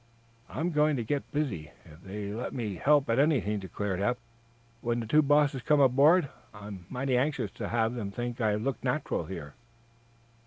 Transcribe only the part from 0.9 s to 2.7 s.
to get busy, if they'll let